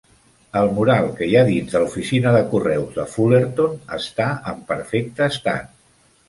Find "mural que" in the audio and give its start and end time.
0.77-1.27